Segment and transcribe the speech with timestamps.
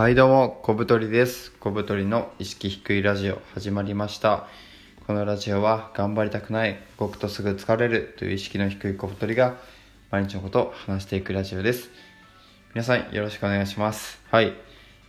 [0.00, 1.52] はいどうも、小太りです。
[1.60, 4.46] 小太りの意識低いラジオ始まりました。
[5.06, 9.58] このラジオは頑張りたくない、動くとすぐ疲れるという意識の低い小太りが
[10.10, 11.90] 毎日のことを話していくラジオです。
[12.72, 14.22] 皆さんよろしくお願いします。
[14.30, 14.54] はい。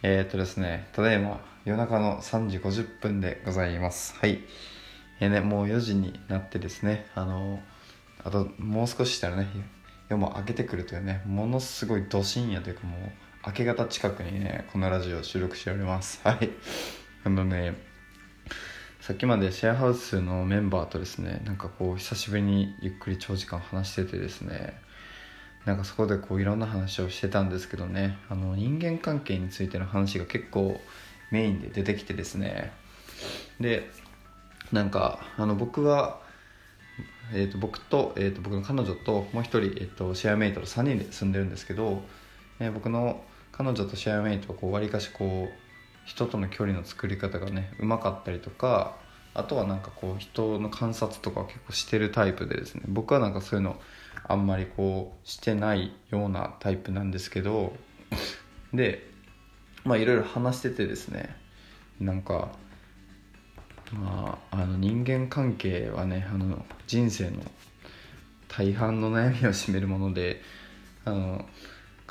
[0.03, 4.17] えー、っとですね、ただいま夜中の3時50分でございます。
[4.19, 4.39] はい。
[5.21, 7.61] えーね、もう4時になってですね、あの
[8.25, 9.47] あともう少ししたらね、
[10.09, 16.21] 夜も明けてくるというね、ものすごいど深夜というかもう、明け方近くにね、このラジオ収録しております。
[16.23, 16.49] はい。
[17.23, 17.73] あのね、
[18.99, 24.79] さっきまでシェアハウスのメンバーとですね、なんかこう、久しぶりにゆっくり長時間話しててですね、
[25.65, 30.79] なんかそこでこういろんな話をしてたんですけどね、あの人間関係についての話が結構
[31.31, 32.71] メインで出てきてですね、
[33.59, 33.89] で、
[34.71, 36.21] なんかあの僕は、
[37.33, 42.03] えー、と僕と,、えー、と僕の彼女ともう一人、えー、とシェアメイトと3人で住んでるんですけど、
[42.59, 45.61] えー僕の彼女とシェアメイトはこう割かしこう
[46.05, 48.95] 人との距離の作り方がねうまかったりとか
[49.33, 53.79] あとはなんかこう人の観察とか結構してるタイプでですね僕はなんかそういうの
[54.27, 57.73] あんまりこうしてないようなタイプなんですけど
[58.73, 59.07] で
[59.83, 61.35] まあいろいろ話しててですね
[61.99, 62.49] なんか
[63.93, 67.41] まあ、あの人間関係はねあの人生の
[68.47, 70.41] 大半の悩みを占めるもので
[71.05, 71.45] あの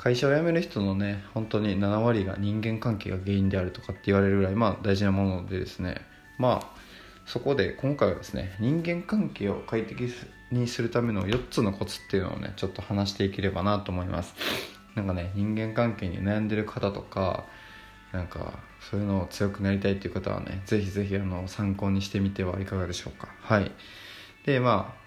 [0.01, 5.97] 会社を辞める人のね本当に7割が人間関係が原因であるとかって言われるぐらい、まあ、大事なものでですね。
[6.39, 6.81] まあ
[7.27, 10.11] そこで今回はですね人間関係を快適
[10.51, 14.33] にするための4つのコツっていうのをねちょっと話していければなと思います。
[14.95, 17.45] なんかね人間関係に悩んでる方とか
[18.11, 23.27] なんかそういうのを強くなりたいっていう方はねぜひぜひあの参考にしてみてはいかがでしょうか。
[23.39, 23.71] はい。
[24.45, 25.00] でまあ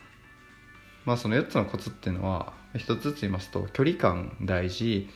[1.05, 5.08] まあその4つのコツっていうのは1つずつ言いますと距離感大事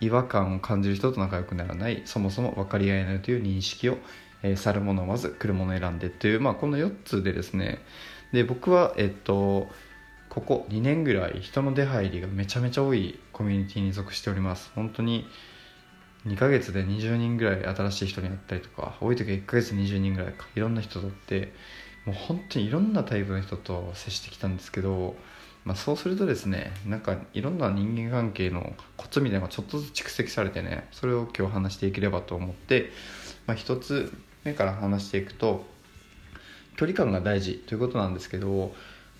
[0.00, 3.98] 違和感を感じる人と仲良くならないそもそも分かり合えないという認識を、
[4.42, 7.78] えー去るものをまず来るものを選んでっていう、まあ、この4つでですね
[8.32, 9.68] で僕はえっと
[10.28, 14.70] ここ2年ぐらい人の出入りがめちゃめちゃ多いコミュニティに属しております。
[14.74, 15.26] 本当に
[16.26, 21.54] 2ヶ月で20人ぐらい新しい人に会ったりとか多い時は1ヶ月20人ぐらいかいろんな人とって
[22.04, 25.16] もう本当にいろんなタイプの人と接してきたんですけど、
[25.66, 32.92] まあ、そうするとですねなんかいろんな人間関係のコツみたいなのがちょっとずつ蓄積されてねそれを今日話していければと思って、
[33.46, 35.66] まあ、1つ目から話していくと
[36.76, 38.72] 距離感が大事ということなんですけど、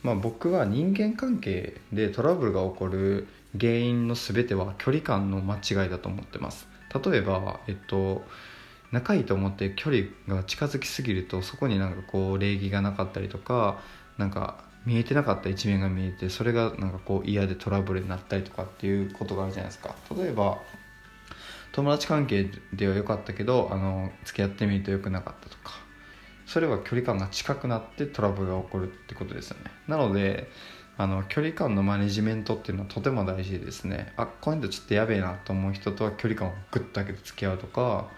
[0.05, 3.27] まあ、僕は人間関係でトラブルが起こる
[3.59, 6.69] 原因の全ては距離感の間違いだと思ってます。
[7.05, 8.25] 例えば、えっと、
[8.93, 13.81] 仲いいと思って距離が近づきすぎるとそこになんかこう礼儀がなかったりとか
[14.17, 19.95] なんか見えてなかった一面が見えてそれがなんかこう嫌でトラブルになったりとかっていうことがあるじゃないですか。
[20.17, 20.59] 例えば
[21.73, 25.75] 友達関係では良かったけどあの付き合ってみると良くなかったとか。
[26.47, 29.73] それは距離感が近くなってトラブルが起こるってことですよね。
[29.89, 30.49] なので
[30.97, 34.13] あの距離感のマネジメントっていうのはとても大事ですね。
[34.17, 38.09] あこの人ちょっとやべえなと思う人とは距離感をグッと開けて付き合うとか。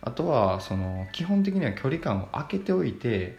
[0.00, 3.36] あとはその基本的には距離感を空けておいて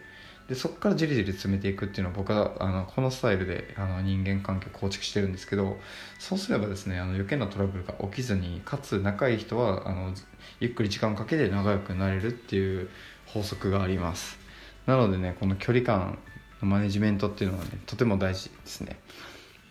[0.50, 5.78] でそこからじりじり詰めていくっていうのは僕はあのこのスタイルであの人間関係構築してるんですけど
[6.18, 10.12] そうすればですねあの余計なトラブルが起きずにかつ仲いい人はあの
[10.58, 12.90] ゆっくり時間をかけて仲良くなれるっていう
[13.26, 14.40] 法則があります。
[14.86, 16.18] なのでねこの距離感
[16.60, 18.98] のマネジメントっていうのはねとても大事ですね。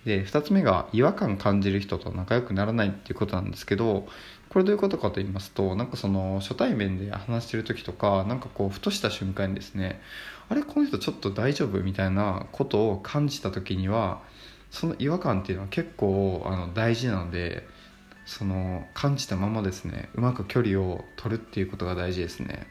[0.05, 4.07] で2つ目が違和感感じる人と仲良くならないっていうことなんですけど
[4.49, 10.01] これどういうことかと言いますとなんかその初対面で話してる時とかなんかこうふとした瞬間にですね
[10.49, 14.21] あれこの人ちょっと大丈夫みたいなことを感じた時には
[14.71, 17.67] その違和感っていうのは結構あの大事なので
[18.25, 22.67] その感じたままですねうまく距離を取るっていうことが大事ですね。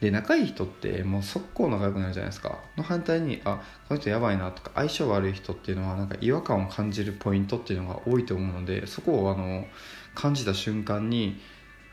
[0.00, 2.60] で仲いい人ってもう速攻仲良くなるじゃないですか。
[2.76, 9.66] の反対にあこの人やばいなとか相性悪い人っていうのはなんか違和感を感じるポイントっていうのが多いと思うのでそこをあの
[10.14, 11.40] 感じた瞬間に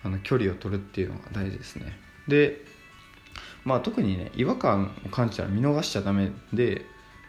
[0.04, 1.98] あの距離を取るっていうのが大事ですね。
[2.28, 2.64] で
[3.64, 6.86] まあ特にね違和感を感じたら見逃しちゃダメで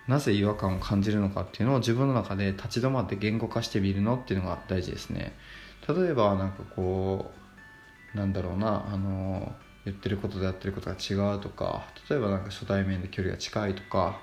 [0.06, 5.34] なぜ違和感を感じるのかっていうのを自分の中で立ち止まって言語化してみるのっていうのが大事ですね。
[5.88, 7.32] 例えばなんかこ
[8.14, 9.54] うなんだろうなあの
[9.86, 14.20] 言ってることでやってることが違うとか例えばなんか初対面で距離が近いとか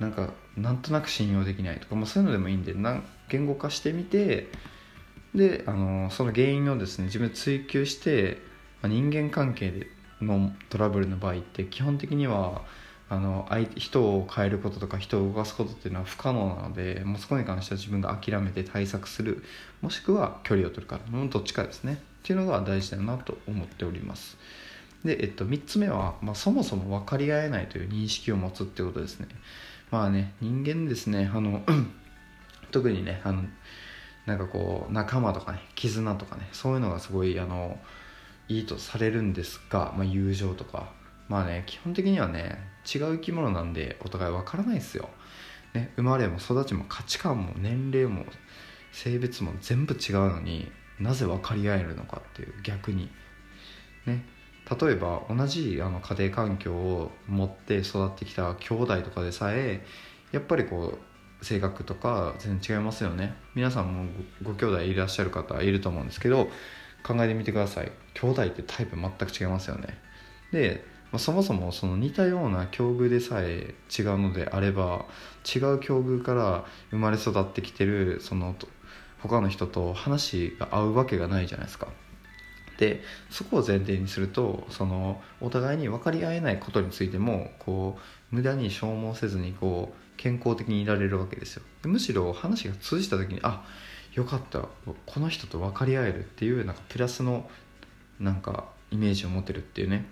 [0.00, 4.50] なんかなんとなく信用できないとか、まあ、そういうのでもいいんでなん言語化してみて
[5.34, 8.38] であのその原因をですね自分で追求して、
[8.80, 9.86] まあ、人間関係
[10.22, 12.62] のトラブルの場合って基本的には
[13.10, 19.44] あの相人を変えることとか人を動かすことっていうのは不可能なのでもうそこに関しては自分が諦めて対策する
[19.82, 24.38] もしくは距離を取るかもうどっちかですねっていうのが大事だなと思っております。
[25.04, 29.28] で、えっと、3つ目は、まあ、そもそも分かり合えないという認識を持つってことですね。
[29.90, 31.62] まあね人間ですねあの
[32.72, 33.44] 特にねあの
[34.26, 37.78] なんかこう仲間とかね絆とかねそういうのがすごいあの
[38.48, 40.92] いいとされるんですが、まあ、友情とか。
[41.26, 45.08] まあね基本的にはね違う生き物なんでお互い分からないですよ、
[45.72, 48.26] ね、生まれも育ちも価値観も年齢も
[48.92, 50.70] 性別も全部違うのに
[51.00, 53.10] なぜ分かり合えるのかっていう逆に。
[54.06, 54.24] ね。
[54.70, 59.84] 例えば同じあの家庭環境を持って育ってきた兄弟とかでさえ
[60.32, 60.98] やっぱりこ
[61.40, 63.34] う性格とか全然違いますよね。
[63.54, 64.10] 皆さんも
[64.42, 66.48] ごご兄弟いらっしゃる方いると思うんですけど
[67.06, 67.92] 考えてみてください。
[68.14, 69.98] 兄弟ってタイプ全く違いますよね。
[70.52, 75.04] で、まあ、そもそもその似たような境遇でさえ違うのであれば
[75.44, 78.56] 違う境遇から生まれ育ってきてるその
[79.20, 81.88] 他の人と話が合うわけがないじゃないですか。
[82.78, 87.98] でそこを前提にするとそのお互いに分かり合えないことについてもこ
[88.32, 91.62] う無駄に消耗せずにこう健康的にいられるわけですよ。
[91.84, 93.64] むしろ話が通じた時にあ
[94.14, 94.60] よかった
[95.06, 97.48] この人と分かり合えるっていうなんかプラスの
[98.20, 100.06] なんかイメージを持てるっていうね。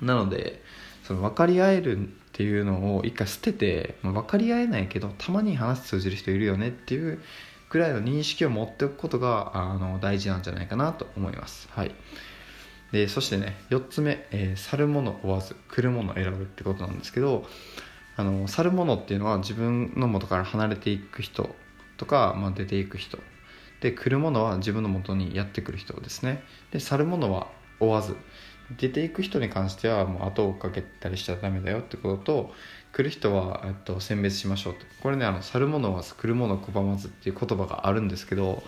[0.00, 0.62] なので
[1.02, 2.02] その分かり合えるっ
[2.32, 7.20] ていうのを一回捨てて、まあ、分かり合えないけどたまに話通じる人いるよねっていう
[7.68, 11.68] くらいの認識を持っておくことがあの大事なんじゃないかなと思います。
[11.72, 11.94] はい、
[12.92, 17.46] でそしてね4つ目、えー、去るもの追わず来るもの選ぶってことなんですけど
[18.16, 21.54] あの去るものっていうのは自分の元から離れていく人
[21.96, 23.18] とか、まあ、出ていく人。
[23.80, 26.42] で来るものは自分の元にやってくる人ですね。
[26.72, 27.48] で去るものは
[27.78, 28.16] 追わず
[28.70, 32.52] 出ていく人に関してはもう後をかけたりしちゃダメだよってことと
[32.92, 34.80] 来る人は、えっと、選別しましょうと。
[35.02, 38.62] これねあの去る者は来る者拒まずっていう言葉があるんですけど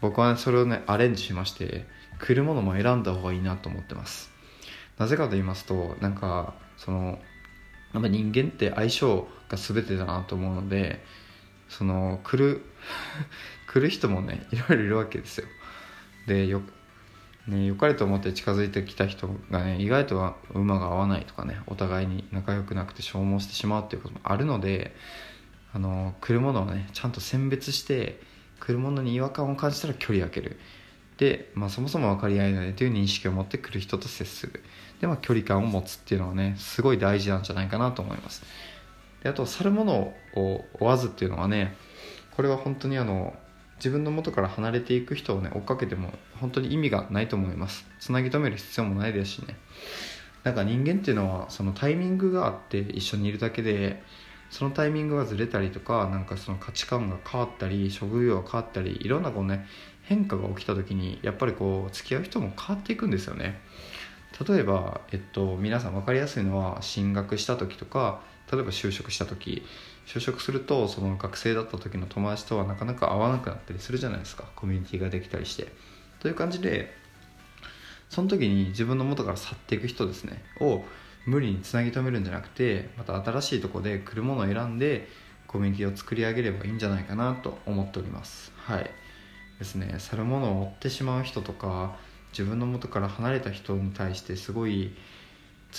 [0.00, 1.84] 僕はねそれをねアレンジしまして
[2.18, 4.30] 来る者も選んだ方がいいなと思ってます。
[4.98, 7.18] なぜかと言いますとなんかその
[7.92, 11.04] やっぱ人間って相性が全てだなと思うので
[11.68, 12.62] その来る
[13.66, 15.46] 来る人もねいろいろいるわけですよ。
[16.26, 16.62] でよ
[17.46, 24.94] ね、良かれと思って近づいてきた人がね意外とは馬が合わないとかねお互いに仲良くなくて消耗してしまうっていうこともあるので
[25.74, 28.18] あの来るものをねちゃんと選別して
[28.60, 30.58] 来るものに違和感を感じたら距離を空ける。
[31.18, 34.62] で、まあ、そもそも分かり合えないという認識を持って来る人と接する。
[35.00, 38.42] で、まあ、距離感を持つっていうのはねすごい大事なんじゃないかなと思います。
[39.22, 41.76] であと去るものを追わずっていうのはね
[42.36, 43.34] これは本当にあの
[43.84, 47.84] 自分の元から離れていく人をね追っかけても本当に意味がないと思います。
[48.00, 49.56] つなぎ止める必要もないですしね。
[50.42, 54.02] なんか人間っていうのはそのタイミングがあって一緒にいるだけで
[54.48, 59.66] そのタイミングがずれたりとかなんかその価値観が変わったり職業が変わったりいろんなこうね
[60.02, 63.60] 変化が起きた時にやっぱりこう付き合う人も変わっていくんですよね。
[64.48, 69.62] 例えば、えっと、皆さん分かりやすいのは進学した時とか例えば就職した時。
[70.06, 74.44] 就職するとその学生だった時の友達とはなかなか会わなくなったりするじゃないですか。
[74.54, 75.72] コミュニティができたりして。
[76.20, 76.94] という感じで
[78.10, 80.42] その時に自分の元から去っていく人ですね。
[80.60, 80.84] を
[81.26, 85.08] 無理につなぎ止めるんじゃなくてまた新しいとこで来るものを選んで
[85.46, 88.52] コミュニティを作り上げればいいんじゃないかなと思っております。
[88.56, 88.90] はい。
[89.58, 89.96] ですね。
[89.98, 91.96] 去るものを追ってしまう人とか
[92.32, 94.94] 自分の元から離れた人に対してすごい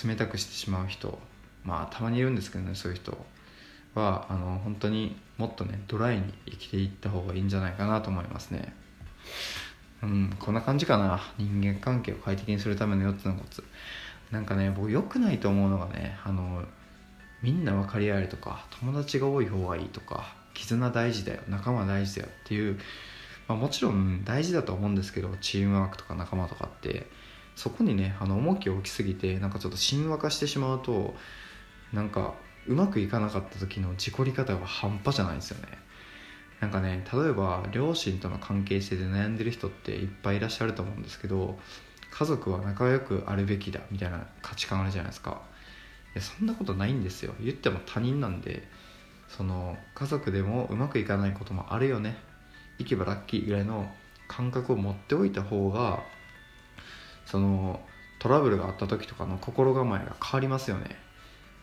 [0.05, 1.19] 冷たくしてしまう人
[1.63, 3.17] まあたまにいるんですけどねそういう人。
[3.95, 8.73] はあの本当にもっとねドライに生きていった方がいいんじゃないかなと思いますね。
[10.03, 11.21] うんこんな感じかな。
[11.37, 13.63] 人間関係を快適にするための4つのコツ。
[14.31, 16.63] なんかね僕良くないと思うのがねあの
[17.41, 22.79] みんな分かり合えるとか友達が多い方がいいとか絆大事だよ仲間大事だよっていう、
[23.47, 27.07] まあ、もちろん大事だと思うんですけどチームワークとか仲間とかって
[27.55, 31.13] そこにねあの重きを置きすぎてなんかちょっと神話化してしまうと
[31.93, 32.33] なんか
[32.67, 35.77] うまくいかなかった時の事故り方が半端じゃないんですよね。
[36.61, 41.59] なんかね例えば両親との関係性で悩んでる人っていっぱいいらっしゃると思うんですけど
[42.11, 45.41] 家族は仲良くあるべきだみたいな価値観あるじゃないですか。
[46.13, 47.33] いやそんなことないんですよ。
[47.41, 48.67] 言っても他人なんで
[49.27, 52.15] その家族でもうまくいかないこともあるよね。
[52.77, 53.91] 行けばラッキーぐらいの
[54.27, 56.03] 感覚を持っておいた方が
[57.25, 57.81] その
[58.19, 61.04] トラブルがあった時とかの心構えが変わりますよね。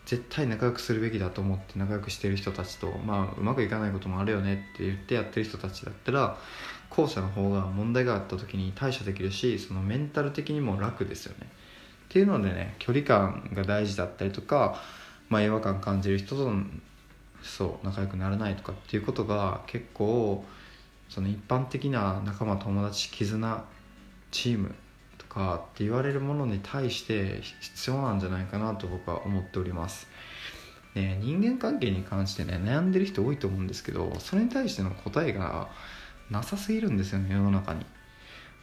[0.05, 6.37] 絶対仲良くするべきだと思って仲良くしてる人たちと、まあ、うまくいかないこともあるよねって言ってやってる人たちだったら
[6.89, 11.47] 後者の方が問題があった時に対処できるしそのメンタル的にも楽ですよね。
[12.05, 14.79] っていうのでね距離感が大事だったりとか、
[15.29, 16.51] まあ、違和感感じる人と
[17.41, 20.45] そう仲良くならないとかっていうことが結構
[21.09, 23.65] その一般的な仲間友達絆
[24.31, 24.75] チーム
[25.33, 30.07] かって言われるものに対して必要なんじゃないかなと僕は思っております。
[30.95, 35.69] ね、人間関係に関してね悩んでる人多いと思うんですけどそれに対しての答えが
[36.29, 37.85] なさすぎるんですよね世の中に。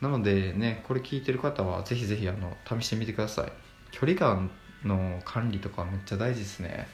[0.00, 3.53] なのでねこれ聞いてる方はぜひぜひあの試してみてください。
[3.91, 4.50] 距離感
[4.85, 6.87] の管理とかめっちゃ大事ですね。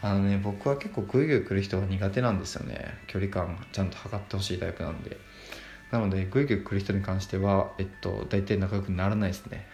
[0.00, 2.98] あのね僕は結構グイグイ来る人が苦手なんですよね。
[3.06, 5.16] 距離感ちゃんと測ってほしいタイプなんで。
[5.94, 9.68] なのでグイグイ来る人に関してはえっと大体仲良くならないですね。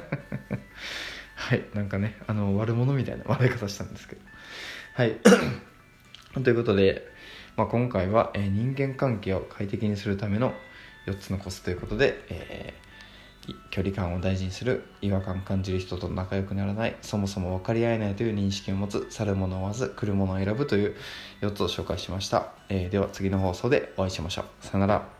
[1.34, 4.20] はいなんかねあの悪者みたいな笑い方したんですけど。
[4.92, 5.16] はい。
[6.44, 7.10] ということで、
[7.56, 10.52] まあ、今回は、えー、人間関係を快適にするための
[11.06, 12.85] 4つのコツということで、えー、
[13.70, 20.96] 距離感を大事にする違和感感じる人と仲良くならないそもそも分かり合えないという認識を持つ去る者を追わず来る者を選ぶという
[21.42, 24.66] 4つを紹介しました、えー、では次の放送でお会いしましょう。
[24.66, 25.15] さよなら。